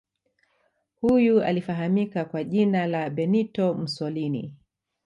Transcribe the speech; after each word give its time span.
Huyu 1.01 1.43
alifahamika 1.43 2.25
kwa 2.25 2.43
jina 2.43 2.87
la 2.87 3.09
Benito 3.09 3.73
Musolini 3.73 4.53